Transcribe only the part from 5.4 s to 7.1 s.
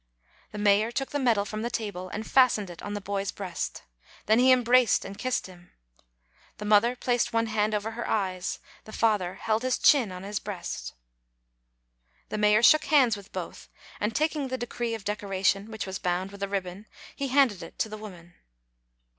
him. The mother